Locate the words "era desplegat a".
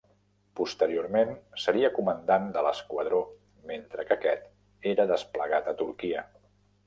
4.95-5.77